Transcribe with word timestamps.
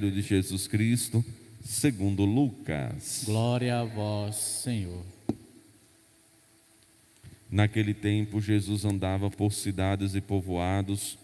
de 0.00 0.22
Jesus 0.22 0.66
Cristo, 0.66 1.24
segundo 1.64 2.24
Lucas. 2.24 3.22
Glória 3.24 3.78
a 3.78 3.84
vós, 3.84 4.34
Senhor. 4.34 5.04
Naquele 7.48 7.94
tempo, 7.94 8.40
Jesus 8.40 8.84
andava 8.84 9.30
por 9.30 9.52
cidades 9.52 10.16
e 10.16 10.20
povoados, 10.20 11.16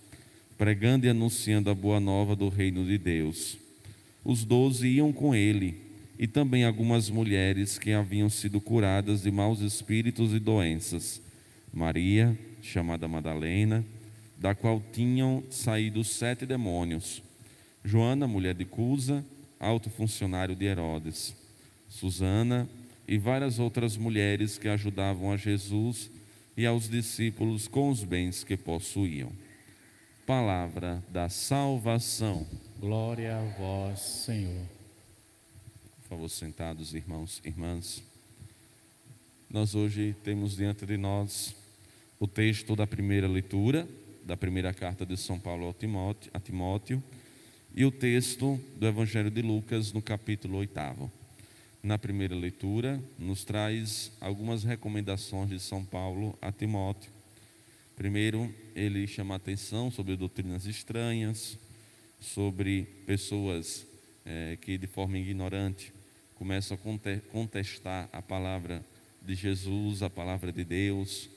pregando 0.56 1.04
e 1.04 1.08
anunciando 1.08 1.68
a 1.68 1.74
boa 1.74 1.98
nova 1.98 2.36
do 2.36 2.48
reino 2.48 2.84
de 2.86 2.96
Deus. 2.96 3.58
Os 4.24 4.44
doze 4.44 4.86
iam 4.86 5.12
com 5.12 5.34
ele, 5.34 5.76
e 6.16 6.28
também 6.28 6.62
algumas 6.62 7.10
mulheres 7.10 7.76
que 7.76 7.92
haviam 7.92 8.30
sido 8.30 8.60
curadas 8.60 9.22
de 9.22 9.30
maus 9.32 9.60
espíritos 9.60 10.32
e 10.32 10.38
doenças. 10.38 11.20
Maria, 11.72 12.38
chamada 12.62 13.08
Madalena, 13.08 13.84
da 14.38 14.54
qual 14.54 14.80
tinham 14.92 15.42
saído 15.50 16.04
sete 16.04 16.46
demônios. 16.46 17.20
Joana, 17.84 18.26
mulher 18.26 18.54
de 18.54 18.64
Cusa, 18.64 19.24
alto 19.58 19.88
funcionário 19.88 20.54
de 20.54 20.66
Herodes. 20.66 21.34
Susana 21.88 22.68
e 23.08 23.18
várias 23.18 23.58
outras 23.58 23.96
mulheres 23.96 24.58
que 24.58 24.68
ajudavam 24.68 25.32
a 25.32 25.36
Jesus 25.36 26.10
e 26.56 26.66
aos 26.66 26.88
discípulos 26.88 27.66
com 27.66 27.90
os 27.90 28.04
bens 28.04 28.44
que 28.44 28.56
possuíam. 28.56 29.32
Palavra 30.26 31.02
da 31.08 31.28
salvação. 31.28 32.46
Glória 32.78 33.36
a 33.36 33.42
vós, 33.58 34.00
Senhor. 34.00 34.66
Por 36.02 36.08
favor, 36.08 36.28
sentados, 36.28 36.94
irmãos 36.94 37.40
e 37.44 37.48
irmãs. 37.48 38.02
Nós 39.48 39.74
hoje 39.74 40.14
temos 40.22 40.56
diante 40.56 40.86
de 40.86 40.96
nós 40.96 41.54
o 42.20 42.28
texto 42.28 42.76
da 42.76 42.86
primeira 42.86 43.26
leitura, 43.26 43.88
da 44.24 44.36
primeira 44.36 44.72
carta 44.72 45.04
de 45.04 45.16
São 45.16 45.40
Paulo 45.40 45.66
ao 45.66 45.74
Timóteo, 45.74 46.30
a 46.32 46.38
Timóteo 46.38 47.02
e 47.74 47.84
o 47.84 47.90
texto 47.90 48.60
do 48.76 48.86
Evangelho 48.86 49.30
de 49.30 49.42
Lucas 49.42 49.92
no 49.92 50.02
capítulo 50.02 50.58
8. 50.58 51.10
Na 51.82 51.96
primeira 51.96 52.34
leitura, 52.34 53.02
nos 53.18 53.44
traz 53.44 54.12
algumas 54.20 54.64
recomendações 54.64 55.48
de 55.50 55.60
São 55.60 55.84
Paulo 55.84 56.36
a 56.42 56.50
Timóteo. 56.50 57.12
Primeiro, 57.94 58.52
ele 58.74 59.06
chama 59.06 59.36
atenção 59.36 59.90
sobre 59.90 60.16
doutrinas 60.16 60.66
estranhas, 60.66 61.58
sobre 62.18 62.82
pessoas 63.06 63.86
é, 64.24 64.58
que 64.60 64.76
de 64.76 64.86
forma 64.86 65.18
ignorante 65.18 65.92
começam 66.34 66.76
a 66.76 67.30
contestar 67.30 68.08
a 68.12 68.20
palavra 68.20 68.84
de 69.22 69.34
Jesus, 69.34 70.02
a 70.02 70.10
palavra 70.10 70.52
de 70.52 70.64
Deus, 70.64 71.30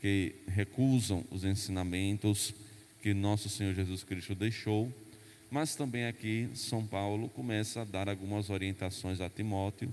que 0.00 0.36
recusam 0.48 1.24
os 1.30 1.44
ensinamentos 1.44 2.54
que 3.02 3.12
nosso 3.12 3.48
Senhor 3.48 3.74
Jesus 3.74 4.02
Cristo 4.02 4.34
deixou 4.34 4.92
mas 5.50 5.76
também 5.76 6.06
aqui 6.06 6.48
São 6.54 6.86
Paulo 6.86 7.28
começa 7.28 7.82
a 7.82 7.84
dar 7.84 8.08
algumas 8.08 8.50
orientações 8.50 9.20
a 9.20 9.28
Timóteo 9.28 9.92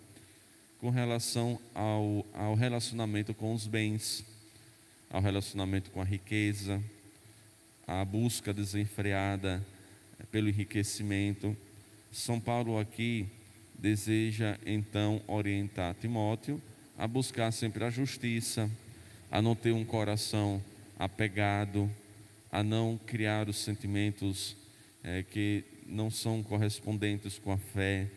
com 0.79 0.89
relação 0.89 1.59
ao, 1.73 2.25
ao 2.33 2.55
relacionamento 2.55 3.33
com 3.33 3.53
os 3.53 3.67
bens, 3.67 4.25
ao 5.09 5.21
relacionamento 5.21 5.91
com 5.91 6.01
a 6.01 6.03
riqueza, 6.03 6.83
à 7.87 8.03
busca 8.03 8.53
desenfreada 8.53 9.65
pelo 10.31 10.49
enriquecimento. 10.49 11.55
São 12.11 12.39
Paulo 12.39 12.79
aqui 12.79 13.27
deseja 13.77 14.57
então 14.65 15.21
orientar 15.27 15.95
Timóteo 15.95 16.61
a 16.97 17.07
buscar 17.07 17.51
sempre 17.51 17.83
a 17.83 17.89
justiça, 17.89 18.69
a 19.31 19.41
não 19.41 19.55
ter 19.55 19.71
um 19.71 19.85
coração 19.85 20.61
apegado, 20.97 21.89
a 22.51 22.63
não 22.63 22.99
criar 23.05 23.49
os 23.49 23.57
sentimentos 23.57 24.55
é, 25.03 25.21
que 25.23 25.63
não 25.85 26.09
são 26.09 26.41
correspondentes 26.41 27.37
com 27.37 27.51
a 27.51 27.57
fé, 27.57 28.09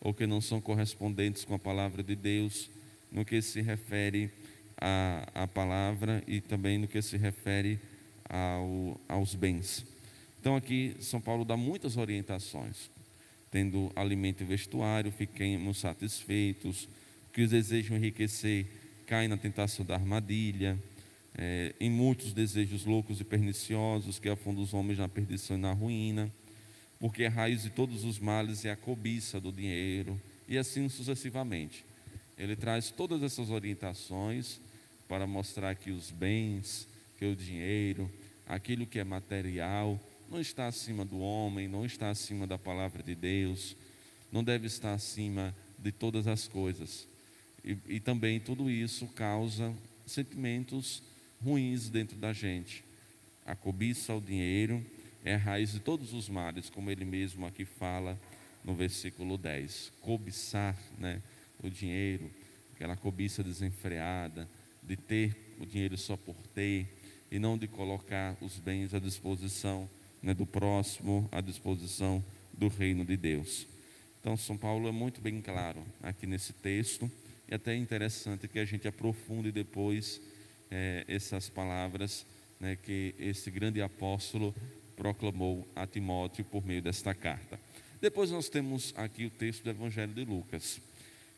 ou 0.00 0.12
que 0.12 0.26
não 0.26 0.40
são 0.40 0.60
correspondentes 0.60 1.44
com 1.44 1.54
a 1.54 1.58
palavra 1.58 2.02
de 2.02 2.14
Deus, 2.14 2.70
no 3.10 3.24
que 3.24 3.40
se 3.40 3.62
refere 3.62 4.30
à, 4.76 5.26
à 5.34 5.46
palavra 5.46 6.22
e 6.26 6.40
também 6.40 6.78
no 6.78 6.86
que 6.86 7.00
se 7.00 7.16
refere 7.16 7.80
ao, 8.28 9.00
aos 9.08 9.34
bens. 9.34 9.84
Então, 10.40 10.56
aqui, 10.56 10.94
São 11.00 11.20
Paulo 11.20 11.44
dá 11.44 11.56
muitas 11.56 11.96
orientações. 11.96 12.90
Tendo 13.50 13.90
alimento 13.96 14.42
e 14.42 14.44
vestuário, 14.46 15.10
fiquemos 15.10 15.78
satisfeitos. 15.78 16.86
Que 17.32 17.42
os 17.42 17.50
desejam 17.50 17.96
enriquecer 17.96 18.66
caem 19.06 19.28
na 19.28 19.38
tentação 19.38 19.86
da 19.86 19.94
armadilha. 19.94 20.78
É, 21.36 21.74
em 21.80 21.88
muitos 21.88 22.32
desejos 22.32 22.84
loucos 22.84 23.20
e 23.20 23.24
perniciosos 23.24 24.18
que 24.18 24.28
afundam 24.28 24.62
os 24.62 24.74
homens 24.74 24.98
na 24.98 25.08
perdição 25.08 25.56
e 25.56 25.60
na 25.60 25.72
ruína 25.72 26.30
porque 26.98 27.24
a 27.24 27.30
raiz 27.30 27.62
de 27.62 27.70
todos 27.70 28.04
os 28.04 28.18
males 28.18 28.64
é 28.64 28.70
a 28.70 28.76
cobiça 28.76 29.40
do 29.40 29.52
dinheiro, 29.52 30.20
e 30.48 30.58
assim 30.58 30.88
sucessivamente. 30.88 31.84
Ele 32.36 32.56
traz 32.56 32.90
todas 32.90 33.22
essas 33.22 33.50
orientações 33.50 34.60
para 35.08 35.26
mostrar 35.26 35.74
que 35.74 35.90
os 35.90 36.10
bens, 36.10 36.88
que 37.18 37.24
o 37.24 37.36
dinheiro, 37.36 38.10
aquilo 38.46 38.86
que 38.86 38.98
é 38.98 39.04
material, 39.04 40.00
não 40.30 40.40
está 40.40 40.66
acima 40.66 41.04
do 41.04 41.18
homem, 41.18 41.68
não 41.68 41.84
está 41.84 42.10
acima 42.10 42.46
da 42.46 42.58
palavra 42.58 43.02
de 43.02 43.14
Deus, 43.14 43.76
não 44.32 44.42
deve 44.42 44.66
estar 44.66 44.92
acima 44.92 45.54
de 45.78 45.92
todas 45.92 46.26
as 46.26 46.48
coisas. 46.48 47.06
E, 47.64 47.76
e 47.88 48.00
também 48.00 48.40
tudo 48.40 48.70
isso 48.70 49.06
causa 49.08 49.74
sentimentos 50.06 51.02
ruins 51.42 51.88
dentro 51.88 52.16
da 52.16 52.32
gente. 52.32 52.84
A 53.46 53.54
cobiça 53.54 54.12
ao 54.12 54.20
dinheiro, 54.20 54.84
é 55.24 55.34
a 55.34 55.38
raiz 55.38 55.72
de 55.72 55.80
todos 55.80 56.12
os 56.12 56.28
males, 56.28 56.68
como 56.68 56.90
ele 56.90 57.04
mesmo 57.04 57.46
aqui 57.46 57.64
fala 57.64 58.20
no 58.62 58.74
versículo 58.74 59.38
10. 59.38 59.92
Cobiçar 60.02 60.78
né, 60.98 61.22
o 61.62 61.70
dinheiro, 61.70 62.30
aquela 62.74 62.94
cobiça 62.94 63.42
desenfreada, 63.42 64.48
de 64.82 64.96
ter 64.96 65.56
o 65.58 65.64
dinheiro 65.64 65.96
só 65.96 66.16
por 66.16 66.36
ter, 66.48 66.86
e 67.30 67.38
não 67.38 67.56
de 67.56 67.66
colocar 67.66 68.36
os 68.42 68.58
bens 68.58 68.92
à 68.92 68.98
disposição 68.98 69.88
né, 70.22 70.34
do 70.34 70.44
próximo, 70.44 71.26
à 71.32 71.40
disposição 71.40 72.22
do 72.52 72.68
reino 72.68 73.04
de 73.04 73.16
Deus. 73.16 73.66
Então, 74.20 74.36
São 74.36 74.58
Paulo 74.58 74.88
é 74.88 74.92
muito 74.92 75.22
bem 75.22 75.40
claro 75.40 75.82
aqui 76.02 76.26
nesse 76.26 76.52
texto, 76.52 77.10
e 77.48 77.54
até 77.54 77.72
é 77.72 77.76
interessante 77.76 78.46
que 78.46 78.58
a 78.58 78.64
gente 78.64 78.86
aprofunde 78.86 79.50
depois 79.50 80.20
é, 80.70 81.04
essas 81.08 81.48
palavras 81.48 82.26
né, 82.60 82.76
que 82.76 83.14
esse 83.18 83.50
grande 83.50 83.82
apóstolo 83.82 84.54
proclamou 84.96 85.66
a 85.74 85.86
Timóteo 85.86 86.44
por 86.44 86.64
meio 86.64 86.82
desta 86.82 87.14
carta. 87.14 87.58
Depois 88.00 88.30
nós 88.30 88.48
temos 88.48 88.92
aqui 88.96 89.26
o 89.26 89.30
texto 89.30 89.64
do 89.64 89.70
Evangelho 89.70 90.12
de 90.12 90.24
Lucas. 90.24 90.80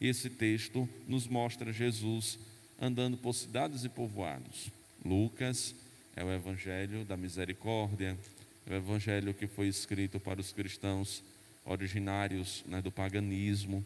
E 0.00 0.08
esse 0.08 0.28
texto 0.28 0.88
nos 1.06 1.26
mostra 1.26 1.72
Jesus 1.72 2.38
andando 2.80 3.16
por 3.16 3.34
cidades 3.34 3.84
e 3.84 3.88
povoados. 3.88 4.70
Lucas 5.04 5.74
é 6.14 6.24
o 6.24 6.30
Evangelho 6.30 7.04
da 7.04 7.16
misericórdia, 7.16 8.18
é 8.66 8.74
o 8.74 8.76
Evangelho 8.76 9.32
que 9.32 9.46
foi 9.46 9.68
escrito 9.68 10.18
para 10.18 10.40
os 10.40 10.52
cristãos 10.52 11.22
originários 11.64 12.64
né, 12.66 12.82
do 12.82 12.90
paganismo. 12.90 13.84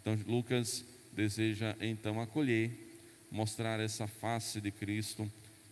Então, 0.00 0.18
Lucas 0.26 0.84
deseja 1.12 1.76
então 1.80 2.20
acolher, 2.20 2.70
mostrar 3.30 3.80
essa 3.80 4.06
face 4.06 4.60
de 4.60 4.70
Cristo 4.70 5.30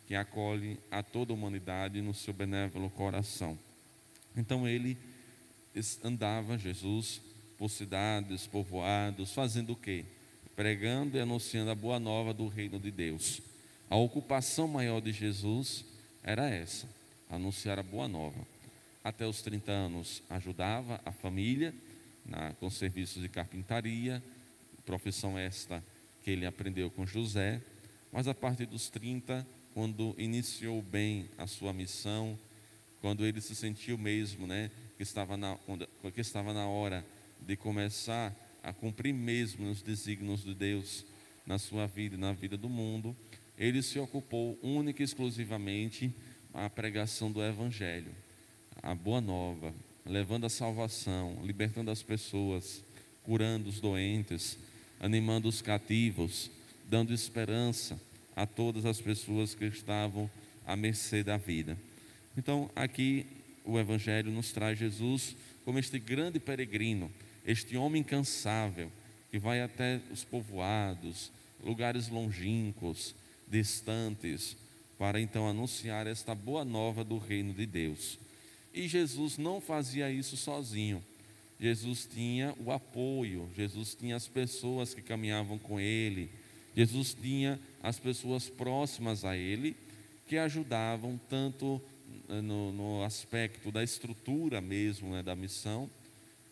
que 0.09 0.15
acolhe 0.15 0.81
a 0.91 1.03
toda 1.03 1.35
a 1.35 1.37
humanidade 1.37 2.01
no 2.01 2.15
seu 2.15 2.33
benévolo 2.33 2.89
coração. 2.89 3.59
Então 4.35 4.67
ele 4.67 4.97
andava, 6.03 6.57
Jesus, 6.57 7.21
por 7.59 7.69
cidades, 7.69 8.47
povoados, 8.47 9.35
fazendo 9.35 9.75
o 9.75 9.77
quê? 9.77 10.07
Pregando 10.57 11.19
e 11.19 11.21
anunciando 11.21 11.71
a 11.71 11.75
boa 11.75 12.01
nova 12.01 12.33
do 12.33 12.49
reino 12.49 12.81
de 12.81 12.91
Deus. 12.91 13.43
A 13.91 13.97
ocupação 13.97 14.67
maior 14.67 15.03
de 15.03 15.13
Jesus 15.13 15.85
era 16.23 16.49
essa, 16.49 16.89
anunciar 17.29 17.79
a 17.79 17.83
boa 17.83 18.09
nova. 18.09 18.47
Até 19.05 19.27
os 19.27 19.43
30 19.43 19.71
anos 19.71 20.23
ajudava 20.31 21.03
a 21.05 21.13
família 21.13 21.75
na, 22.25 22.55
com 22.55 22.71
serviços 22.71 23.21
de 23.21 23.29
carpintaria, 23.29 24.23
profissão 24.87 25.39
esta 25.39 25.85
que 26.25 26.31
ele 26.31 26.47
aprendeu 26.47 26.91
com 26.91 27.05
José, 27.05 27.61
mas 28.11 28.27
a 28.27 28.33
partir 28.33 28.65
dos 28.65 28.89
30 28.89 29.47
quando 29.75 30.15
iniciou 30.19 30.83
bem 30.83 31.29
a 31.37 31.47
sua 31.47 31.73
missão, 31.73 32.39
quando 33.01 33.25
ele 33.25 33.41
se 33.41 33.55
sentiu 33.55 33.97
mesmo, 33.97 34.47
né, 34.47 34.71
que 34.97 35.03
estava 35.03 35.37
na, 35.37 35.57
que 36.15 36.21
estava 36.21 36.53
na 36.53 36.67
hora 36.67 37.05
de 37.41 37.57
começar 37.57 38.35
a 38.63 38.73
cumprir 38.73 39.15
mesmo 39.15 39.71
os 39.71 39.83
desígnios 39.83 40.43
de 40.43 40.55
Deus 40.55 41.05
na 41.47 41.59
sua 41.59 41.87
vida 41.87 42.17
e 42.17 42.19
na 42.19 42.33
vida 42.33 42.57
do 42.57 42.69
mundo, 42.69 43.17
ele 43.57 43.83
se 43.83 43.99
ocupou 43.99 44.59
única 44.63 45.03
e 45.03 45.05
exclusivamente 45.05 46.13
à 46.53 46.69
pregação 46.69 47.31
do 47.31 47.43
Evangelho, 47.43 48.13
a 48.83 48.95
boa 48.95 49.21
nova, 49.21 49.75
levando 50.05 50.47
a 50.47 50.51
salvação, 50.51 51.39
libertando 51.43 51.91
as 51.91 52.03
pessoas, 52.03 52.83
curando 53.23 53.69
os 53.69 53.81
doentes, 53.81 54.59
animando 55.01 55.49
os 55.49 55.63
cativos, 55.63 56.51
dando 56.89 57.13
esperança 57.13 58.01
a 58.39 58.47
todas 58.47 58.87
as 58.87 59.01
pessoas 59.01 59.53
que 59.53 59.65
estavam 59.65 60.31
à 60.65 60.77
mercê 60.77 61.25
da 61.25 61.37
vida. 61.37 61.77
Então, 62.37 62.71
aqui 62.77 63.27
o 63.65 63.77
Evangelho 63.81 64.31
nos 64.31 64.53
traz 64.53 64.79
Jesus 64.79 65.35
como 65.65 65.77
este 65.77 65.99
grande 65.99 66.39
peregrino, 66.39 67.11
este 67.45 67.77
homem 67.77 68.01
incansável, 68.01 68.93
que 69.29 69.41
vai 69.41 69.61
até 69.61 70.01
os 70.13 70.23
povoados, 70.23 71.33
lugares 71.65 72.09
longínquos, 72.09 73.13
distantes, 73.49 74.57
para 74.97 75.21
então 75.21 75.49
anunciar 75.49 76.07
esta 76.07 76.33
boa 76.33 76.65
nova 76.65 77.03
do 77.03 77.19
reino 77.19 77.53
de 77.53 77.67
Deus. 77.67 78.21
E 78.73 78.87
Jesus 78.87 79.37
não 79.37 79.61
fazia 79.61 80.13
isso 80.13 80.37
sozinho. 80.37 81.05
Jesus 81.59 82.07
tinha 82.07 82.55
o 82.65 82.71
apoio, 82.71 83.51
Jesus 83.57 83.97
tinha 83.97 84.15
as 84.15 84.29
pessoas 84.29 84.95
que 84.95 85.03
caminhavam 85.03 85.59
com 85.59 85.81
ele, 85.81 86.31
Jesus 86.79 87.13
tinha 87.13 87.59
as 87.83 87.99
pessoas 87.99 88.49
próximas 88.49 89.25
a 89.25 89.37
ele 89.37 89.75
que 90.29 90.37
ajudavam 90.37 91.19
tanto 91.29 91.83
eh, 92.29 92.41
no, 92.41 92.73
no 92.73 93.03
aspecto 93.03 93.73
da 93.73 93.83
estrutura 93.83 94.61
mesmo 94.61 95.11
né, 95.11 95.21
da 95.21 95.35
missão, 95.35 95.91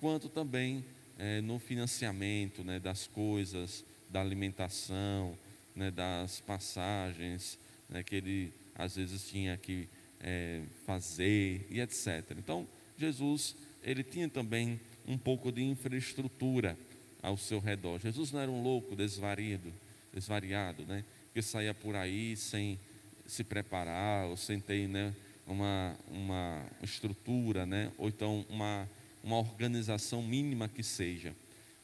quanto 0.01 0.29
também 0.29 0.85
é, 1.17 1.41
no 1.41 1.61
financiamento 1.61 2.65
né, 2.65 2.81
das 2.81 3.07
coisas, 3.07 3.85
da 4.11 4.21
alimentação, 4.21 5.39
né, 5.77 5.93
das 5.93 6.41
passagens 6.41 7.57
né, 7.89 8.03
que 8.03 8.17
ele 8.17 8.53
às 8.75 8.97
vezes 8.97 9.29
tinha 9.29 9.57
que 9.57 9.89
é, 10.21 10.63
fazer 10.85 11.65
e 11.71 11.81
etc. 11.81 12.33
Então, 12.37 12.67
Jesus, 12.99 13.55
ele 13.81 14.03
tinha 14.03 14.29
também 14.29 14.81
um 15.07 15.17
pouco 15.17 15.53
de 15.53 15.63
infraestrutura 15.63 16.77
ao 17.23 17.37
seu 17.37 17.61
redor. 17.61 18.01
Jesus 18.01 18.33
não 18.33 18.41
era 18.41 18.51
um 18.51 18.61
louco 18.61 18.97
desvarido, 18.97 19.73
desvariado, 20.17 20.87
né, 20.87 21.05
que 21.35 21.43
saía 21.43 21.75
por 21.75 21.95
aí 21.95 22.35
sem 22.39 22.81
se 23.27 23.45
preparar 23.45 24.27
ou 24.27 24.37
sem 24.37 24.59
ter 24.59 24.89
né, 24.89 25.15
uma, 25.47 25.95
uma 26.09 26.65
estrutura, 26.83 27.67
né, 27.67 27.93
ou 27.99 28.09
então 28.09 28.47
uma, 28.49 28.89
uma 29.23 29.37
organização 29.37 30.23
mínima 30.23 30.69
que 30.69 30.83
seja 30.83 31.37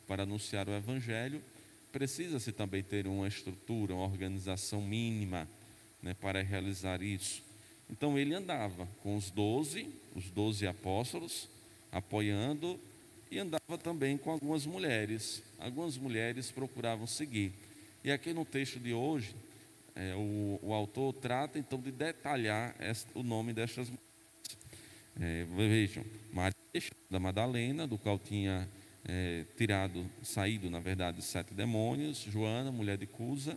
para 0.08 0.23
anunciar 0.23 0.67
o 0.67 0.73
Evangelho, 0.73 1.43
precisa-se 1.93 2.52
também 2.52 2.82
ter 2.82 3.06
uma 3.06 3.29
estrutura, 3.29 3.94
uma 3.94 4.05
organização 4.05 4.81
mínima 4.81 5.46
né, 6.02 6.14
para 6.14 6.43
realizar 6.43 7.02
isso. 7.02 7.43
Então 7.90 8.19
ele 8.19 8.34
andava 8.34 8.88
com 9.02 9.14
os 9.14 9.31
doze, 9.31 9.87
os 10.17 10.31
doze 10.31 10.67
apóstolos, 10.67 11.50
apoiando, 11.90 12.81
e 13.31 13.38
andava 13.38 13.76
também 13.82 14.17
com 14.17 14.31
algumas 14.31 14.64
mulheres. 14.64 15.43
Algumas 15.58 15.99
mulheres 15.99 16.50
procuravam 16.50 17.06
seguir. 17.06 17.52
E 18.05 18.11
aqui 18.11 18.33
no 18.33 18.45
texto 18.45 18.81
de 18.81 18.93
hoje, 18.93 19.33
é, 19.95 20.13
o, 20.17 20.59
o, 20.61 20.73
autor 20.73 21.13
trata 21.13 21.57
então 21.57 21.81
de 21.81 21.93
detalhar 21.93 22.75
esta, 22.81 23.17
o 23.17 23.23
nome 23.23 23.53
destas 23.53 23.89
mulheres. 23.89 24.13
É, 25.21 25.45
vejam, 25.45 26.05
Maria 26.33 26.57
da 27.09 27.21
Madalena, 27.21 27.87
do 27.87 27.97
qual 27.97 28.19
tinha 28.19 28.69
é, 29.05 29.45
tirado, 29.57 30.05
saído, 30.21 30.69
na 30.69 30.81
verdade, 30.81 31.23
sete 31.23 31.55
demônios, 31.55 32.19
Joana, 32.19 32.73
mulher 32.73 32.99
de 32.99 33.07
Cusa, 33.07 33.57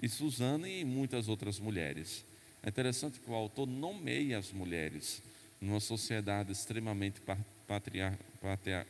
e 0.00 0.08
Susana 0.08 0.68
e 0.68 0.84
muitas 0.84 1.28
outras 1.28 1.58
mulheres. 1.58 2.24
É 2.62 2.68
interessante 2.68 3.18
que 3.18 3.28
o 3.28 3.34
autor 3.34 3.66
nomeia 3.66 4.38
as 4.38 4.52
mulheres 4.52 5.20
numa 5.60 5.80
sociedade 5.80 6.52
extremamente 6.52 7.20
patriar, 7.66 8.16
patriar, 8.40 8.86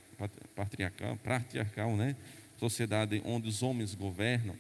patriarcal, 0.55 1.17
patriarcal, 1.17 1.97
né? 1.97 2.15
Sociedade 2.59 3.23
onde 3.25 3.49
os 3.49 3.63
homens 3.63 3.95
governam, 3.95 4.57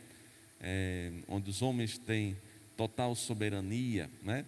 é, 0.60 1.12
onde 1.28 1.50
os 1.50 1.62
homens 1.62 1.98
têm 1.98 2.36
total 2.76 3.14
soberania, 3.14 4.08
né? 4.22 4.44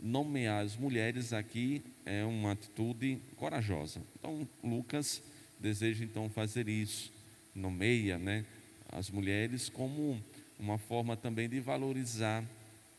nomear 0.00 0.62
as 0.62 0.76
mulheres 0.76 1.32
aqui 1.32 1.82
é 2.04 2.24
uma 2.24 2.52
atitude 2.52 3.18
corajosa. 3.36 4.02
Então, 4.18 4.46
Lucas 4.62 5.22
deseja 5.58 6.04
então 6.04 6.28
fazer 6.28 6.68
isso, 6.68 7.10
nomeia 7.54 8.18
né, 8.18 8.44
as 8.92 9.10
mulheres 9.10 9.70
como 9.70 10.22
uma 10.58 10.76
forma 10.76 11.16
também 11.16 11.48
de 11.48 11.58
valorizar 11.58 12.44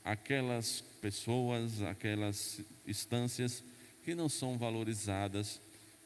aquelas 0.03 0.81
pessoas, 1.01 1.81
aquelas 1.83 2.61
instâncias 2.87 3.63
que 4.03 4.15
não 4.15 4.27
são 4.27 4.57
valorizadas 4.57 5.61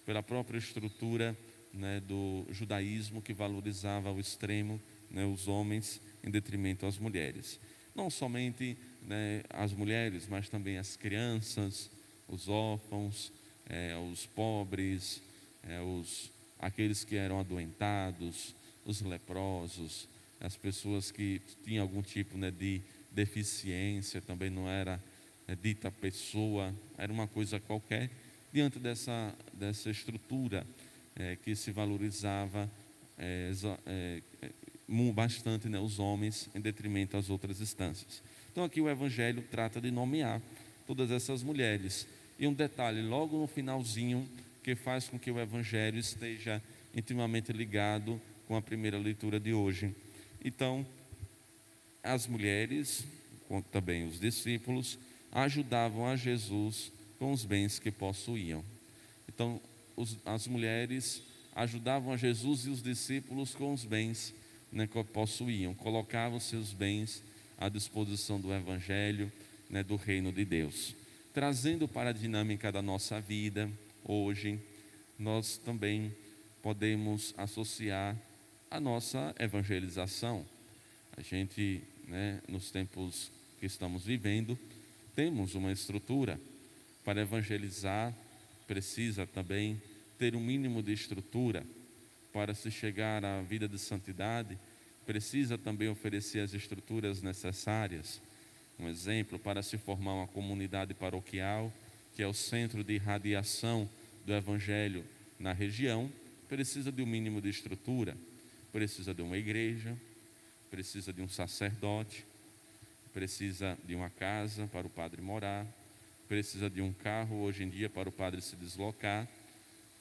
pela 0.06 0.22
própria 0.22 0.57
estrutura 0.57 1.38
né, 1.74 2.00
do 2.00 2.45
judaísmo 2.50 3.21
que 3.21 3.33
valorizava 3.33 4.10
ao 4.10 4.19
extremo 4.19 4.80
né, 5.10 5.25
os 5.25 5.48
homens 5.48 6.01
em 6.24 6.30
detrimento 6.30 6.86
às 6.86 6.98
mulheres. 6.98 7.60
Não 7.95 8.10
somente 8.10 8.77
né, 9.01 9.44
as 9.50 9.74
mulheres, 9.74 10.27
mas 10.27 10.50
também 10.50 10.77
as 10.77 10.95
crianças, 10.95 11.89
os 12.27 12.48
órfãos, 12.48 13.31
é, 13.68 13.95
os 14.12 14.25
pobres, 14.25 15.21
é, 15.63 15.81
os, 15.81 16.31
aqueles 16.60 17.04
que 17.04 17.16
eram 17.16 17.39
adoentados, 17.39 18.56
os 18.86 19.01
leprosos, 19.01 20.07
as 20.39 20.56
pessoas 20.56 21.12
que 21.12 21.42
tinham 21.63 21.83
algum 21.83 22.01
tipo 22.01 22.38
né, 22.38 22.51
de 22.51 22.81
deficiência, 23.12 24.22
também 24.22 24.50
não 24.50 24.69
era 24.69 25.01
é, 25.48 25.56
dita 25.56 25.92
pessoa, 25.92 26.74
era 26.98 27.12
uma 27.12 27.27
coisa 27.27 27.60
qualquer, 27.60 28.10
diante 28.51 28.80
dessa, 28.80 29.36
dessa 29.54 29.89
estrutura 29.89 30.65
é, 31.16 31.36
que 31.36 31.56
se 31.56 31.72
valorizava 31.72 32.70
é, 33.18 33.52
é, 33.86 34.22
bastante 35.14 35.68
né, 35.68 35.80
os 35.80 36.00
homens 36.00 36.50
em 36.56 36.62
detrimento 36.62 37.18
às 37.18 37.30
outras 37.30 37.62
instâncias. 37.62 38.24
Então 38.52 38.64
aqui 38.64 38.82
o 38.82 38.90
Evangelho 38.90 39.44
trata 39.52 39.80
de 39.80 39.92
nomear 39.92 40.42
todas 40.88 41.12
essas 41.12 41.44
mulheres. 41.44 42.08
E 42.40 42.48
um 42.48 42.54
detalhe, 42.54 43.02
logo 43.02 43.38
no 43.38 43.48
finalzinho, 43.48 44.28
que 44.64 44.76
faz 44.76 45.08
com 45.08 45.20
que 45.20 45.30
o 45.30 45.40
Evangelho 45.40 46.00
esteja 46.00 46.62
intimamente 46.96 47.52
ligado 47.52 48.20
com 48.48 48.56
a 48.56 48.62
primeira 48.62 48.98
leitura 48.98 49.40
de 49.40 49.54
hoje. 49.54 49.94
Então, 50.44 50.86
as 52.02 52.26
mulheres, 52.26 53.06
como 53.48 53.62
também 53.62 54.08
os 54.08 54.20
discípulos, 54.20 54.98
ajudavam 55.32 56.08
a 56.08 56.16
Jesus 56.16 56.92
com 57.20 57.32
os 57.32 57.46
bens 57.46 57.78
que 57.78 57.92
possuíam. 57.92 58.64
Então, 59.28 59.62
os, 60.00 60.18
as 60.25 60.48
mulheres 60.48 61.22
ajudavam 61.54 62.13
a 62.13 62.18
Jesus 62.18 62.66
e 62.66 62.69
os 62.69 62.81
discípulos 62.81 63.54
com 63.54 63.74
os 63.74 63.84
bens 63.84 64.34
né, 64.72 64.88
que 64.88 65.04
possuíam, 65.04 65.74
colocavam 65.74 66.40
seus 66.40 66.72
bens 66.72 67.22
à 67.57 67.68
disposição 67.68 68.40
do 68.40 68.54
Evangelho, 68.54 69.30
né, 69.69 69.84
do 69.84 69.98
reino 69.98 70.31
de 70.31 70.46
Deus. 70.46 70.96
Trazendo 71.34 71.86
para 71.86 72.12
a 72.12 72.13
dinâmica 72.13 72.72
da 72.72 72.81
nossa 72.81 73.19
vida, 73.19 73.69
hoje, 74.06 74.57
nós 75.18 75.57
também 75.57 76.16
podemos 76.62 77.34
associar 77.38 78.16
a 78.72 78.79
nossa 78.79 79.36
evangelização. 79.38 80.46
A 81.18 81.22
gente, 81.22 81.84
né, 82.08 82.41
nos 82.48 82.72
tempos 82.72 83.32
que 83.60 83.65
estamos 83.65 84.06
vivendo, 84.06 84.58
temos 85.13 85.56
uma 85.56 85.74
estrutura 85.74 86.39
para 87.03 87.22
evangelizar, 87.22 88.15
precisa 88.70 89.26
também 89.26 89.82
ter 90.20 90.36
um 90.36 90.40
mínimo 90.40 90.84
de 90.84 90.94
estrutura 90.94 91.66
para 92.32 92.54
se 92.54 92.70
chegar 92.70 93.26
à 93.26 93.42
vida 93.42 93.68
de 93.68 93.80
santidade, 93.80 94.60
precisa 95.08 95.58
também 95.58 95.90
oferecer 95.90 96.42
as 96.42 96.54
estruturas 96.54 97.24
necessárias. 97.24 98.22
Um 98.78 98.88
exemplo, 98.88 99.40
para 99.40 99.64
se 99.64 99.76
formar 99.76 100.14
uma 100.14 100.28
comunidade 100.28 100.94
paroquial, 100.94 101.74
que 102.14 102.22
é 102.22 102.28
o 102.28 102.34
centro 102.34 102.84
de 102.84 102.94
irradiação 102.94 103.90
do 104.24 104.36
Evangelho 104.36 105.04
na 105.40 105.52
região, 105.52 106.08
precisa 106.48 106.92
de 106.92 107.02
um 107.02 107.08
mínimo 107.08 107.42
de 107.42 107.50
estrutura, 107.50 108.16
precisa 108.72 109.16
de 109.16 109.24
uma 109.24 109.36
igreja, 109.36 109.98
precisa 110.70 111.12
de 111.12 111.24
um 111.24 111.28
sacerdote, 111.28 112.24
precisa 113.12 113.76
de 113.84 113.96
uma 113.96 114.12
casa 114.12 114.68
para 114.68 114.86
o 114.86 114.92
padre 114.92 115.24
morar, 115.24 115.66
precisa 116.29 116.69
de 116.69 116.81
um 116.81 116.93
carro 116.93 117.41
hoje 117.41 117.63
em 117.63 117.69
dia 117.69 117.89
para 117.89 118.07
o 118.07 118.12
padre 118.12 118.41
se 118.41 118.55
deslocar 118.55 119.27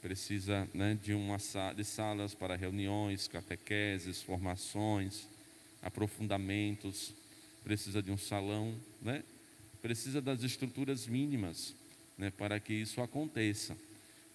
precisa 0.01 0.69
né, 0.73 0.97
de 1.03 1.13
uma 1.13 1.39
de 1.75 1.85
salas 1.85 2.35
para 2.35 2.55
reuniões, 2.55 3.27
catequeses, 3.27 4.23
formações, 4.23 5.27
aprofundamentos, 5.83 7.13
precisa 7.65 8.03
de 8.03 8.11
um 8.11 8.17
salão, 8.17 8.75
né? 9.03 9.25
precisa 9.83 10.21
das 10.21 10.43
estruturas 10.43 11.07
mínimas 11.07 11.75
né, 12.17 12.31
para 12.31 12.59
que 12.61 12.73
isso 12.73 13.01
aconteça. 13.01 13.77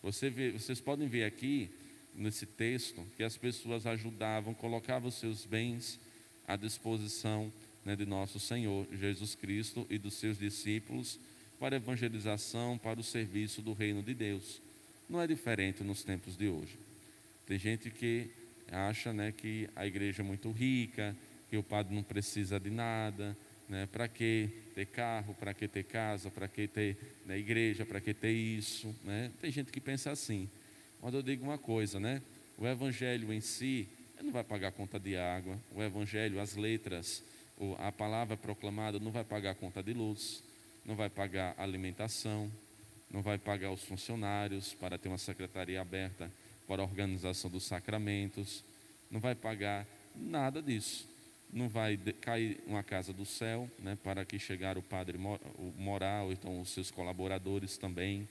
Você 0.02 0.30
vê, 0.30 0.52
vocês 0.52 0.82
podem 0.82 1.08
ver 1.08 1.24
aqui 1.24 1.70
nesse 2.14 2.46
texto 2.46 3.06
que 3.16 3.24
as 3.24 3.38
pessoas 3.38 3.86
ajudavam, 3.86 4.54
colocavam 4.54 5.10
seus 5.10 5.46
bens 5.46 6.00
à 6.46 6.56
disposição 6.56 7.52
né, 7.86 7.96
de 7.96 8.06
nosso 8.06 8.40
Senhor 8.40 8.86
Jesus 8.92 9.34
Cristo 9.34 9.88
e 9.90 9.98
dos 9.98 10.16
seus 10.16 10.38
discípulos 10.38 11.20
para 11.64 11.78
a 11.78 11.78
evangelização, 11.78 12.78
para 12.78 13.00
o 13.00 13.04
serviço 13.04 13.62
do 13.62 13.72
reino 13.72 14.04
de 14.04 14.14
Deus 14.14 14.62
não 15.08 15.22
é 15.22 15.26
diferente 15.26 15.82
nos 15.82 16.04
tempos 16.04 16.36
de 16.36 16.50
hoje. 16.50 16.78
Tem 17.46 17.58
gente 17.58 17.90
que 17.90 18.30
acha 18.70 19.14
né, 19.14 19.32
que 19.32 19.70
a 19.74 19.88
igreja 19.88 20.22
é 20.22 20.26
muito 20.26 20.52
rica, 20.52 21.16
que 21.50 21.56
o 21.56 21.64
padre 21.64 21.96
não 21.96 22.04
precisa 22.04 22.60
de 22.60 22.70
nada, 22.70 23.38
né, 23.70 23.88
para 23.90 24.10
que 24.10 24.50
ter 24.76 24.88
carro, 24.88 25.34
para 25.36 25.54
que 25.54 25.66
ter 25.66 25.86
casa, 25.86 26.30
para 26.30 26.50
que 26.50 26.68
ter 26.68 26.98
né, 27.26 27.40
igreja, 27.40 27.86
para 27.86 28.02
que 28.02 28.14
ter 28.14 28.34
isso. 28.34 28.94
Né? 29.02 29.32
Tem 29.40 29.50
gente 29.50 29.72
que 29.72 29.80
pensa 29.80 30.12
assim. 30.12 30.50
Mas 31.02 31.14
eu 31.14 31.24
digo 31.24 31.46
uma 31.46 31.58
coisa, 31.58 31.98
né? 31.98 32.22
O 32.58 32.68
evangelho 32.68 33.32
em 33.32 33.40
si 33.40 33.88
não 34.22 34.34
vai 34.34 34.44
pagar 34.44 34.74
conta 34.74 35.00
de 35.00 35.16
água, 35.16 35.58
o 35.74 35.82
evangelho, 35.82 36.42
as 36.42 36.58
letras, 36.58 37.24
a 37.78 37.90
palavra 37.90 38.36
proclamada 38.36 39.00
não 39.00 39.12
vai 39.12 39.24
pagar 39.24 39.56
conta 39.56 39.82
de 39.82 39.94
luz, 39.94 40.44
não 40.86 40.96
vai 40.96 41.10
pagar 41.10 41.56
alimentação, 41.58 42.52
não 43.10 43.22
vai 43.22 43.38
pagar 43.38 43.72
os 43.72 43.84
funcionários 43.84 44.74
para 44.74 44.98
ter 44.98 45.08
uma 45.08 45.18
secretaria 45.18 45.80
aberta 45.80 46.32
para 46.68 46.82
a 46.82 46.86
organização 46.86 47.50
dos 47.50 47.64
sacramentos, 47.64 48.64
não 49.10 49.20
vai 49.20 49.36
pagar 49.36 49.86
nada 50.16 50.62
disso. 50.62 51.08
Não 51.52 51.70
vai 51.70 51.96
cair 52.20 52.60
uma 52.66 52.82
casa 52.82 53.14
do 53.14 53.26
céu, 53.26 53.70
né, 53.78 53.96
para 54.04 54.26
que 54.26 54.40
chegar 54.40 54.76
o 54.76 54.82
padre 54.82 55.20
morar, 55.78 56.24
ou 56.24 56.32
então 56.32 56.60
os 56.60 56.70
seus 56.70 56.90
colaboradores 56.90 57.78
também, 57.78 58.28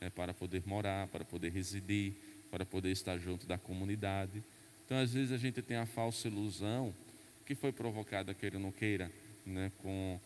né, 0.00 0.08
para 0.08 0.32
poder 0.32 0.62
morar, 0.64 1.06
para 1.08 1.22
poder 1.22 1.52
residir, 1.52 2.14
para 2.50 2.64
poder 2.64 2.90
estar 2.90 3.18
junto 3.18 3.46
da 3.46 3.58
comunidade. 3.58 4.42
Então, 4.86 4.96
às 4.96 5.12
vezes, 5.12 5.32
a 5.32 5.36
gente 5.36 5.60
tem 5.60 5.76
a 5.76 5.84
falsa 5.84 6.28
ilusão 6.28 6.94
que 7.44 7.54
foi 7.54 7.72
provocada, 7.72 8.32
queira 8.32 8.56
ou 8.56 8.62
não 8.62 8.72
queira, 8.72 9.12
né, 9.44 9.70
com 9.82 10.18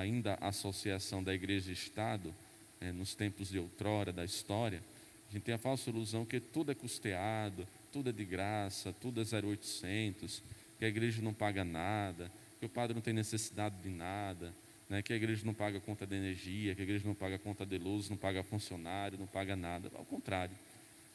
ainda 0.00 0.34
a 0.40 0.48
associação 0.48 1.22
da 1.22 1.34
igreja 1.34 1.70
e 1.70 1.74
Estado, 1.74 2.34
né, 2.80 2.92
nos 2.92 3.14
tempos 3.14 3.48
de 3.48 3.58
outrora 3.58 4.12
da 4.12 4.24
história, 4.24 4.82
a 5.28 5.32
gente 5.32 5.42
tem 5.44 5.54
a 5.54 5.58
falsa 5.58 5.90
ilusão 5.90 6.24
que 6.24 6.38
tudo 6.38 6.72
é 6.72 6.74
custeado, 6.74 7.66
tudo 7.90 8.10
é 8.10 8.12
de 8.12 8.24
graça, 8.24 8.92
tudo 8.92 9.20
é 9.20 9.24
0800, 9.24 10.42
que 10.78 10.84
a 10.84 10.88
igreja 10.88 11.22
não 11.22 11.32
paga 11.32 11.64
nada, 11.64 12.30
que 12.60 12.66
o 12.66 12.68
padre 12.68 12.94
não 12.94 13.02
tem 13.02 13.14
necessidade 13.14 13.76
de 13.82 13.88
nada, 13.88 14.54
né, 14.88 15.00
que 15.00 15.12
a 15.12 15.16
igreja 15.16 15.42
não 15.46 15.54
paga 15.54 15.80
conta 15.80 16.06
de 16.06 16.14
energia, 16.14 16.74
que 16.74 16.82
a 16.82 16.84
igreja 16.84 17.06
não 17.06 17.14
paga 17.14 17.38
conta 17.38 17.64
de 17.64 17.78
luz, 17.78 18.10
não 18.10 18.16
paga 18.16 18.42
funcionário, 18.42 19.18
não 19.18 19.26
paga 19.26 19.56
nada. 19.56 19.90
Ao 19.94 20.04
contrário. 20.04 20.54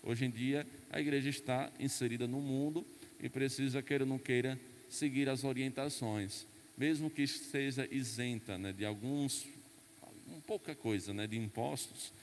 Hoje 0.01 0.25
em 0.25 0.31
dia, 0.31 0.65
a 0.89 0.99
igreja 0.99 1.29
está 1.29 1.71
inserida 1.79 2.27
no 2.27 2.41
mundo 2.41 2.85
e 3.19 3.29
precisa, 3.29 3.81
queira 3.81 4.03
ou 4.03 4.09
não 4.09 4.17
queira, 4.17 4.59
seguir 4.89 5.29
as 5.29 5.43
orientações, 5.43 6.47
mesmo 6.77 7.09
que 7.09 7.25
seja 7.25 7.87
isenta 7.91 8.57
né, 8.57 8.71
de 8.71 8.85
alguns, 8.85 9.47
pouca 10.45 10.75
coisa 10.75 11.13
né, 11.13 11.25
de 11.25 11.37
impostos, 11.37 12.13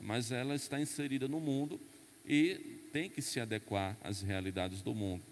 mas 0.00 0.32
ela 0.32 0.54
está 0.54 0.80
inserida 0.80 1.28
no 1.28 1.38
mundo 1.38 1.80
e 2.26 2.54
tem 2.92 3.08
que 3.08 3.22
se 3.22 3.38
adequar 3.38 3.96
às 4.02 4.20
realidades 4.20 4.82
do 4.82 4.94
mundo. 4.94 5.22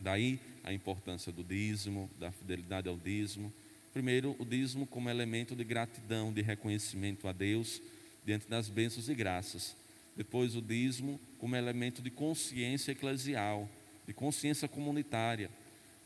Daí 0.00 0.40
a 0.64 0.72
importância 0.72 1.30
do 1.32 1.44
dízimo, 1.44 2.10
da 2.18 2.30
fidelidade 2.30 2.88
ao 2.88 2.96
dízimo. 2.96 3.52
Primeiro, 3.92 4.36
o 4.38 4.44
dízimo 4.44 4.86
como 4.86 5.10
elemento 5.10 5.56
de 5.56 5.64
gratidão, 5.64 6.32
de 6.32 6.40
reconhecimento 6.40 7.26
a 7.26 7.32
Deus 7.32 7.82
diante 8.24 8.48
das 8.48 8.68
bênçãos 8.68 9.08
e 9.08 9.14
graças. 9.14 9.76
Depois, 10.16 10.54
o 10.54 10.62
dízimo 10.62 11.20
como 11.38 11.56
elemento 11.56 12.02
de 12.02 12.10
consciência 12.10 12.92
eclesial, 12.92 13.68
de 14.06 14.12
consciência 14.12 14.68
comunitária. 14.68 15.50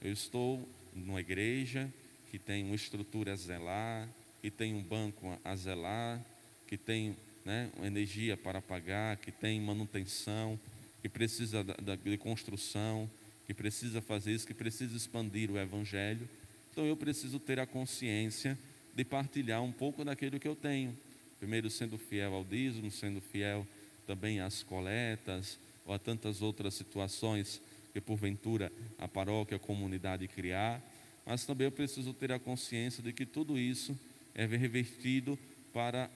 Eu 0.00 0.12
estou 0.12 0.68
numa 0.93 1.21
igreja 1.21 1.93
que 2.31 2.39
tem 2.39 2.65
uma 2.65 2.75
estrutura 2.75 3.33
a 3.33 3.37
zelar, 3.37 4.09
que 4.41 4.51
tem 4.51 4.75
um 4.75 4.83
banco 4.83 5.39
a 5.45 5.55
zelar, 5.55 6.25
que 6.67 6.77
tem 6.77 7.17
né, 7.45 7.71
energia 7.83 8.37
para 8.37 8.63
pagar, 8.63 9.17
que 9.17 9.31
tem 9.31 9.61
manutenção, 9.61 10.59
que 11.01 11.09
precisa 11.09 11.65
de 11.65 12.19
construção, 12.19 13.11
que 13.47 13.53
precisa 13.53 14.01
fazer 14.01 14.33
isso, 14.33 14.47
que 14.47 14.55
precisa 14.55 14.97
expandir 14.97 15.51
o 15.51 15.59
Evangelho. 15.59 16.29
Então 16.71 16.87
eu 16.87 16.97
preciso 16.97 17.39
ter 17.39 17.59
a 17.59 17.67
consciência 17.67 18.59
de 18.95 19.05
partilhar 19.05 19.63
um 19.63 19.73
pouco 19.73 20.05
daquilo 20.05 20.39
que 20.39 20.49
eu 20.49 20.57
tenho. 20.57 20.97
Primeiro, 21.39 21.69
sendo 21.69 21.99
fiel 21.99 22.35
ao 22.35 22.45
dízimo, 22.45 22.91
sendo 22.91 23.21
fiel 23.21 23.67
também 24.07 24.41
às 24.41 24.63
coletas, 24.63 25.59
ou 25.85 25.93
a 25.93 25.99
tantas 25.99 26.41
outras 26.41 26.75
situações 26.75 27.61
que 27.93 28.01
porventura 28.01 28.73
a 28.99 29.07
paróquia, 29.07 29.57
a 29.57 29.61
comunidade 29.61 30.27
criar. 30.29 30.83
Mas 31.25 31.45
também 31.45 31.67
eu 31.67 31.73
preciso 31.73 32.13
ter 32.13 32.33
a 32.33 32.39
consciência 32.39 33.03
de 33.03 33.13
que 33.13 33.25
tudo 33.25 33.59
isso 33.59 33.99
é 34.35 34.47
revertido 34.47 35.39
para 35.73 36.11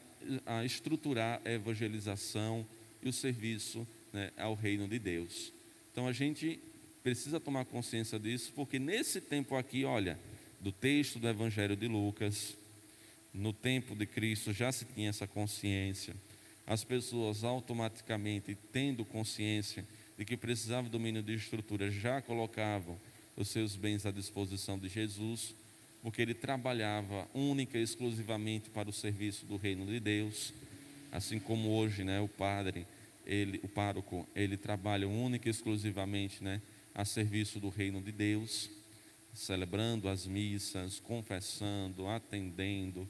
a 0.45 0.65
estruturar 0.65 1.41
a 1.45 1.51
evangelização 1.51 2.67
e 3.03 3.09
o 3.09 3.13
serviço 3.13 3.87
né, 4.13 4.31
ao 4.37 4.55
reino 4.55 4.89
de 4.89 4.99
Deus. 4.99 5.53
Então 5.93 6.07
a 6.07 6.13
gente 6.13 6.59
precisa 7.03 7.39
tomar 7.39 7.65
consciência 7.65 8.19
disso, 8.19 8.53
porque 8.55 8.79
nesse 8.79 9.21
tempo 9.21 9.55
aqui, 9.55 9.85
olha, 9.85 10.19
do 10.61 10.73
texto 10.73 11.19
do 11.19 11.29
Evangelho 11.29 11.77
de 11.77 11.87
Lucas, 11.87 12.57
no 13.33 13.53
tempo 13.53 13.95
de 13.95 14.07
Cristo 14.07 14.53
já 14.53 14.73
se 14.73 14.85
tinha 14.87 15.11
essa 15.11 15.27
consciência. 15.27 16.17
As 16.67 16.83
pessoas 16.83 17.45
automaticamente, 17.45 18.57
tendo 18.73 19.05
consciência 19.05 19.87
de 20.17 20.25
que 20.25 20.37
precisavam 20.37 20.85
do 20.85 20.91
domínio 20.91 21.23
de 21.23 21.35
estrutura, 21.35 21.91
já 21.91 22.23
colocavam 22.23 22.99
os 23.37 23.49
seus 23.49 23.77
bens 23.77 24.07
à 24.07 24.11
disposição 24.11 24.79
de 24.79 24.89
Jesus 24.89 25.55
porque 26.07 26.23
ele 26.23 26.35
trabalhava 26.35 27.29
única 27.35 27.77
e 27.77 27.83
exclusivamente 27.83 28.71
para 28.71 28.89
o 28.89 28.93
serviço 28.93 29.45
do 29.45 29.57
reino 29.57 29.85
de 29.85 29.99
Deus, 29.99 30.55
assim 31.11 31.41
como 31.41 31.71
hoje, 31.71 32.05
né, 32.05 32.21
o 32.21 32.29
padre, 32.29 32.87
ele, 33.27 33.59
o 33.65 33.67
pároco, 33.67 34.25
ele 34.33 34.57
trabalha 34.57 35.09
única 35.09 35.49
e 35.49 35.51
exclusivamente, 35.51 36.45
né, 36.45 36.63
a 36.95 37.05
serviço 37.05 37.59
do 37.59 37.71
reino 37.71 38.01
de 38.01 38.13
Deus, 38.13 38.71
celebrando 39.35 40.09
as 40.09 40.29
missas, 40.29 41.01
confessando, 41.01 42.07
atendendo, 42.07 43.09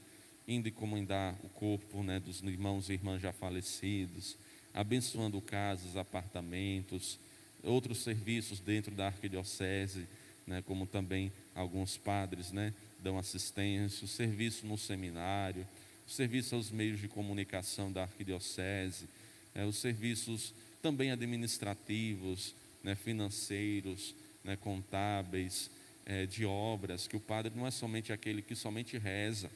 indo 0.49 0.67
encomendar 0.67 1.37
o 1.45 1.51
corpo, 1.51 2.03
né, 2.03 2.19
dos 2.19 2.41
irmãos 2.41 2.89
e 2.89 2.95
irmãs 2.95 3.21
já 3.21 3.31
falecidos, 3.31 4.39
abençoando 4.76 5.40
casas, 5.40 5.97
apartamentos, 5.97 7.18
outros 7.62 8.02
serviços 8.02 8.61
dentro 8.61 8.95
da 8.95 9.06
arquidiocese, 9.06 10.06
né, 10.47 10.62
como 10.62 10.87
também 10.87 11.33
alguns 11.54 11.97
padres, 11.97 12.52
né, 12.52 12.75
dão 13.00 13.18
assistência, 13.18 14.04
o 14.04 14.09
serviço 14.09 14.66
no 14.66 14.76
seminário, 14.76 15.66
o 16.06 16.11
serviço 16.11 16.54
aos 16.54 16.71
meios 16.71 17.00
de 17.00 17.09
comunicação 17.09 17.90
da 17.90 18.02
arquidiocese, 18.02 19.09
é, 19.54 19.64
os 19.64 19.76
serviços 19.76 20.52
também 20.83 21.11
administrativos, 21.11 22.54
né, 22.85 22.95
financeiros, 22.95 24.14
né, 24.45 24.56
contábeis, 24.56 25.71
é, 26.04 26.26
de 26.26 26.45
obras, 26.45 27.09
que 27.09 27.16
o 27.16 27.21
padre 27.21 27.50
não 27.56 27.66
é 27.66 27.71
somente 27.71 28.12
aquele 28.12 28.42
que 28.42 28.54
somente 28.54 28.99
reza. 28.99 29.50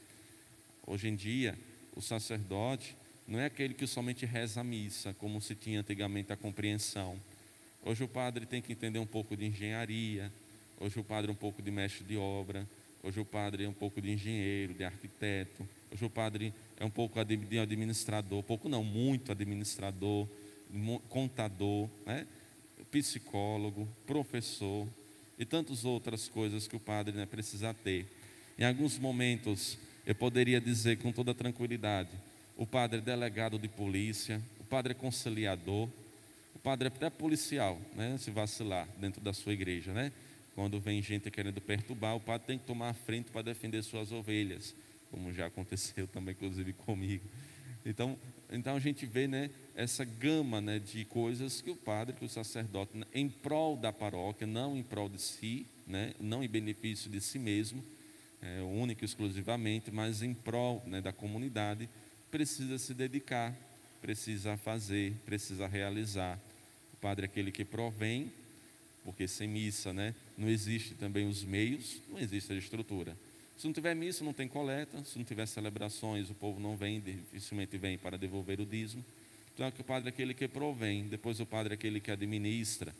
Hoje 0.85 1.07
em 1.07 1.15
dia, 1.15 1.57
o 1.95 2.01
sacerdote 2.01 2.95
não 3.27 3.39
é 3.39 3.45
aquele 3.45 3.73
que 3.73 3.87
somente 3.87 4.25
reza 4.25 4.61
a 4.61 4.63
missa, 4.63 5.13
como 5.13 5.39
se 5.41 5.55
tinha 5.55 5.79
antigamente 5.79 6.33
a 6.33 6.37
compreensão. 6.37 7.19
Hoje 7.83 8.03
o 8.03 8.07
padre 8.07 8.45
tem 8.45 8.61
que 8.61 8.71
entender 8.71 8.99
um 8.99 9.05
pouco 9.05 9.35
de 9.35 9.45
engenharia, 9.45 10.31
hoje 10.79 10.99
o 10.99 11.03
padre 11.03 11.31
um 11.31 11.35
pouco 11.35 11.61
de 11.61 11.71
mestre 11.71 12.03
de 12.03 12.17
obra, 12.17 12.67
Hoje 13.03 13.19
o 13.19 13.25
padre 13.25 13.63
é 13.63 13.67
um 13.67 13.73
pouco 13.73 13.99
de 13.99 14.11
engenheiro, 14.11 14.75
de 14.75 14.83
arquiteto. 14.83 15.67
Hoje 15.91 16.05
o 16.05 16.09
padre 16.09 16.53
é 16.77 16.85
um 16.85 16.89
pouco 16.89 17.23
de 17.23 17.57
administrador, 17.57 18.43
pouco 18.43 18.69
não, 18.69 18.83
muito 18.83 19.31
administrador, 19.31 20.27
contador, 21.09 21.89
né? 22.05 22.27
psicólogo, 22.91 23.87
professor 24.05 24.87
e 25.39 25.45
tantas 25.45 25.83
outras 25.83 26.27
coisas 26.27 26.67
que 26.67 26.75
o 26.75 26.79
padre 26.79 27.15
né, 27.15 27.25
precisa 27.25 27.73
ter. 27.73 28.05
Em 28.55 28.65
alguns 28.65 28.99
momentos, 28.99 29.79
eu 30.05 30.13
poderia 30.13 30.61
dizer 30.61 30.99
com 30.99 31.11
toda 31.11 31.33
tranquilidade: 31.33 32.11
o 32.61 32.65
padre 32.67 32.99
é 32.99 33.01
delegado 33.01 33.57
de 33.57 33.67
polícia, 33.67 34.39
o 34.59 34.63
padre 34.63 34.91
é 34.91 34.93
conciliador, 34.93 35.89
o 36.53 36.59
padre 36.59 36.89
é 36.89 36.91
até 36.95 37.09
policial, 37.09 37.81
né, 37.95 38.15
se 38.19 38.29
vacilar 38.29 38.87
dentro 38.99 39.19
da 39.19 39.33
sua 39.33 39.51
igreja, 39.51 39.91
né? 39.91 40.11
Quando 40.53 40.79
vem 40.79 41.01
gente 41.01 41.31
querendo 41.31 41.59
perturbar, 41.59 42.15
o 42.15 42.19
padre 42.19 42.45
tem 42.45 42.59
que 42.59 42.65
tomar 42.65 42.89
a 42.89 42.93
frente 42.93 43.31
para 43.31 43.41
defender 43.41 43.81
suas 43.81 44.11
ovelhas, 44.11 44.75
como 45.09 45.33
já 45.33 45.47
aconteceu 45.47 46.05
também, 46.13 46.35
inclusive 46.35 46.71
comigo. 46.73 47.23
Então, 47.83 48.15
então 48.51 48.75
a 48.75 48.79
gente 48.79 49.07
vê 49.07 49.27
né, 49.27 49.49
essa 49.73 50.05
gama 50.05 50.61
né, 50.61 50.77
de 50.77 51.03
coisas 51.05 51.63
que 51.63 51.71
o 51.71 51.75
padre, 51.75 52.15
que 52.15 52.23
o 52.23 52.29
sacerdote, 52.29 52.95
né, 52.95 53.07
em 53.11 53.27
prol 53.27 53.75
da 53.75 53.91
paróquia, 53.91 54.45
não 54.45 54.77
em 54.77 54.83
prol 54.83 55.09
de 55.09 55.19
si, 55.19 55.65
né, 55.87 56.13
não 56.19 56.43
em 56.43 56.47
benefício 56.47 57.09
de 57.09 57.21
si 57.21 57.39
mesmo, 57.39 57.83
é, 58.39 58.61
único 58.61 59.03
exclusivamente, 59.03 59.89
mas 59.89 60.21
em 60.21 60.35
prol 60.35 60.83
né, 60.85 61.01
da 61.01 61.11
comunidade, 61.11 61.89
precisa 62.31 62.77
se 62.77 62.93
dedicar, 62.93 63.53
precisa 64.01 64.57
fazer, 64.57 65.13
precisa 65.25 65.67
realizar. 65.67 66.39
O 66.93 66.97
padre 66.97 67.25
é 67.25 67.27
aquele 67.27 67.51
que 67.51 67.65
provém 67.65 68.31
porque 69.03 69.27
sem 69.27 69.47
missa, 69.47 69.91
né, 69.91 70.13
não 70.37 70.47
existe 70.47 70.93
também 70.95 71.27
os 71.27 71.43
meios, 71.43 72.01
não 72.09 72.19
existe 72.19 72.53
a 72.53 72.55
estrutura. 72.55 73.17
Se 73.57 73.67
não 73.67 73.73
tiver 73.73 73.95
missa, 73.95 74.23
não 74.23 74.33
tem 74.33 74.47
coleta, 74.47 75.03
se 75.03 75.17
não 75.17 75.25
tiver 75.25 75.45
celebrações, 75.45 76.29
o 76.29 76.33
povo 76.33 76.59
não 76.59 76.75
vem, 76.75 76.99
dificilmente 76.99 77.77
vem 77.77 77.97
para 77.97 78.17
devolver 78.17 78.59
o 78.59 78.65
dízimo. 78.65 79.03
Então, 79.53 79.67
o 79.67 79.83
padre 79.83 80.09
é 80.09 80.11
aquele 80.11 80.33
que 80.33 80.47
provém, 80.47 81.07
depois 81.07 81.39
o 81.39 81.45
padre 81.45 81.73
é 81.73 81.75
aquele 81.75 81.99
que 81.99 82.09
administra, 82.09 82.95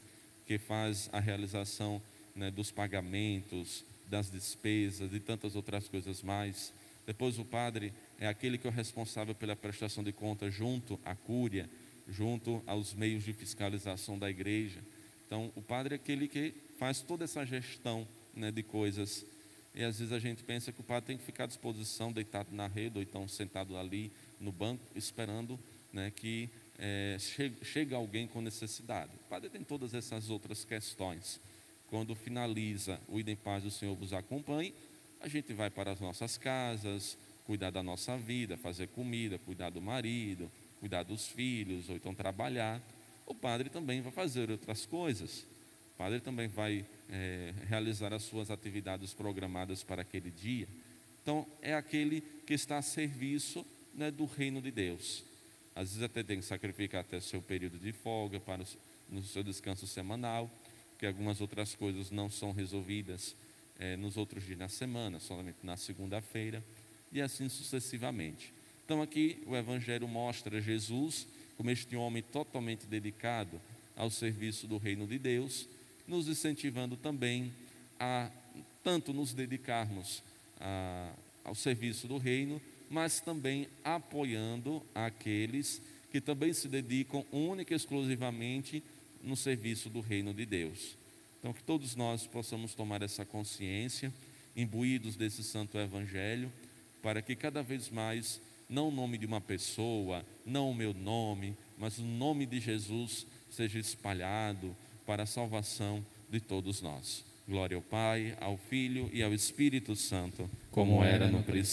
que 0.46 0.58
faz 0.58 1.10
a 1.12 1.20
realização 1.20 2.02
né, 2.36 2.52
dos 2.52 2.72
pagamentos, 2.72 3.84
das 4.08 4.30
despesas 4.30 5.14
e 5.14 5.20
tantas 5.20 5.56
outras 5.56 5.88
coisas 5.88 6.22
mais. 6.22 6.74
Depois 7.08 7.40
o 7.40 7.46
padre 7.46 7.94
é 8.22 8.28
aquele 8.28 8.56
que 8.56 8.68
é 8.68 8.70
o 8.70 8.74
responsável 8.74 9.34
pela 9.34 9.56
prestação 9.56 10.04
de 10.04 10.14
contas 10.14 10.54
junto 10.54 11.00
à 11.04 11.16
cúria, 11.16 11.68
junto 12.08 12.62
aos 12.68 12.94
meios 12.94 13.24
de 13.24 13.34
fiscalização 13.34 14.18
da 14.18 14.30
igreja. 14.30 14.80
Então, 15.26 15.52
o 15.56 15.62
padre 15.62 15.96
é 15.96 15.98
aquele 15.98 16.28
que 16.28 16.54
faz 16.78 17.02
toda 17.02 17.24
essa 17.24 17.44
gestão 17.44 18.08
né, 18.36 18.52
de 18.52 18.62
coisas. 18.62 19.26
E 19.74 19.84
às 19.84 19.98
vezes 19.98 20.14
a 20.14 20.20
gente 20.20 20.44
pensa 20.44 20.72
que 20.72 20.80
o 20.80 20.84
padre 20.84 21.08
tem 21.08 21.18
que 21.18 21.24
ficar 21.24 21.46
à 21.46 21.48
disposição, 21.48 22.14
deitado 22.14 22.56
na 22.56 22.68
rede, 22.68 23.00
ou 23.00 23.02
então 23.02 23.28
sentado 23.28 23.76
ali 23.76 24.12
no 24.40 24.52
banco, 24.52 24.86
esperando 24.96 25.60
né, 25.92 26.12
que 26.12 26.48
é, 26.78 27.18
chegue, 27.20 27.66
chegue 27.66 27.96
alguém 27.96 28.28
com 28.28 28.40
necessidade. 28.40 29.14
O 29.16 29.30
padre 29.30 29.50
tem 29.50 29.64
todas 29.64 29.96
essas 29.96 30.30
outras 30.30 30.64
questões. 30.64 31.42
Quando 31.88 32.14
finaliza 32.14 33.02
o 33.08 33.20
Idem 33.20 33.36
Paz, 33.36 33.66
o 33.66 33.72
Senhor 33.72 33.96
vos 33.96 34.14
acompanhe, 34.14 34.76
a 35.20 35.28
gente 35.28 35.54
vai 35.54 35.72
para 35.72 35.92
as 35.92 36.00
nossas 36.00 36.38
casas, 36.38 37.18
cuidar 37.52 37.70
da 37.70 37.84
nossa 37.84 38.18
vida, 38.18 38.56
fazer 38.56 38.88
comida, 38.88 39.38
cuidar 39.38 39.70
do 39.72 39.82
marido, 39.82 40.50
cuidar 40.80 41.04
dos 41.04 41.28
filhos, 41.28 41.90
ou 41.90 41.98
então 41.98 42.16
trabalhar. 42.16 42.82
O 43.26 43.36
padre 43.36 43.70
também 43.70 44.00
vai 44.00 44.10
fazer 44.10 44.50
outras 44.50 44.86
coisas. 44.86 45.42
O 45.94 45.98
padre 45.98 46.22
também 46.22 46.48
vai 46.48 46.86
é, 47.10 47.54
realizar 47.68 48.14
as 48.14 48.24
suas 48.24 48.50
atividades 48.50 49.14
programadas 49.14 49.84
para 49.84 50.02
aquele 50.02 50.32
dia. 50.32 50.66
Então, 51.22 51.46
é 51.62 51.76
aquele 51.76 52.22
que 52.48 52.54
está 52.54 52.78
a 52.78 52.82
serviço 52.82 53.66
né, 53.94 54.10
do 54.10 54.24
reino 54.24 54.62
de 54.62 54.72
Deus. 54.72 55.26
Às 55.76 55.90
vezes 55.90 56.04
até 56.04 56.24
tem 56.24 56.40
que 56.40 56.46
sacrificar 56.46 57.02
até 57.02 57.20
seu 57.20 57.42
período 57.42 57.78
de 57.78 57.92
folga 57.92 58.40
para 58.40 58.64
no 59.10 59.22
seu 59.24 59.44
descanso 59.44 59.86
semanal, 59.86 60.50
porque 60.92 61.06
algumas 61.06 61.42
outras 61.42 61.76
coisas 61.76 62.12
não 62.12 62.30
são 62.30 62.54
resolvidas 62.54 63.36
é, 63.78 63.98
nos 63.98 64.16
outros 64.16 64.46
dias 64.46 64.58
da 64.58 64.70
semana, 64.70 65.20
somente 65.20 65.58
na 65.64 65.76
segunda-feira, 65.76 66.64
e 67.12 67.22
assim 67.22 67.50
sucessivamente. 67.50 68.54
Então 68.86 69.02
aqui 69.02 69.42
o 69.46 69.56
Evangelho 69.56 70.08
mostra 70.08 70.62
Jesus 70.62 71.28
como 71.58 71.70
este 71.70 71.96
homem 71.96 72.24
totalmente 72.24 72.86
dedicado 72.86 73.62
ao 73.96 74.10
serviço 74.10 74.68
do 74.68 74.78
reino 74.78 75.06
de 75.06 75.20
Deus, 75.20 75.68
nos 76.08 76.28
incentivando 76.28 76.98
também 76.98 77.54
a 78.00 78.32
tanto 78.84 79.14
nos 79.14 79.34
dedicarmos 79.34 80.24
a, 80.60 81.14
ao 81.44 81.56
serviço 81.56 82.08
do 82.08 82.18
reino, 82.18 82.62
mas 82.90 83.22
também 83.22 83.68
apoiando 83.84 84.84
aqueles 84.94 85.82
que 86.12 86.20
também 86.20 86.52
se 86.52 86.68
dedicam 86.68 87.26
única 87.32 87.74
e 87.74 87.78
exclusivamente 87.78 88.84
no 89.24 89.38
serviço 89.38 89.90
do 89.90 90.02
reino 90.02 90.34
de 90.34 90.46
Deus. 90.46 90.98
Então, 91.40 91.54
que 91.54 91.64
todos 91.64 91.96
nós 91.96 92.28
possamos 92.28 92.76
tomar 92.76 93.02
essa 93.02 93.26
consciência, 93.26 94.14
imbuídos 94.56 95.16
desse 95.16 95.44
santo 95.44 95.78
evangelho, 95.78 96.52
para 97.02 97.22
que 97.22 97.36
cada 97.36 97.62
vez 97.64 97.90
mais, 97.90 98.42
não 98.70 98.90
o 98.90 98.92
nome 98.92 99.18
de 99.18 99.26
uma 99.26 99.42
pessoa, 99.42 100.26
não 100.46 100.70
o 100.70 100.76
meu 100.76 100.94
nome, 100.94 101.56
mas 101.78 101.98
o 101.98 102.04
nome 102.04 102.46
de 102.46 102.60
Jesus 102.60 103.26
seja 103.50 103.80
espalhado 103.80 104.76
para 105.06 105.24
a 105.24 105.28
salvação 105.28 106.06
de 106.30 106.40
todos 106.40 106.82
nós. 106.82 107.26
Glória 107.48 107.76
ao 107.76 107.82
Pai, 107.82 108.38
ao 108.40 108.56
Filho 108.58 109.10
e 109.12 109.22
ao 109.22 109.34
Espírito 109.34 109.96
Santo, 109.96 110.50
como 110.70 111.04
era 111.04 111.28
no 111.28 111.44
princípio 111.44 111.72